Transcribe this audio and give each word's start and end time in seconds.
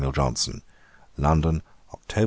JOHNSON.' 0.11 0.63
'London, 1.17 1.61
Octob. 1.93 2.19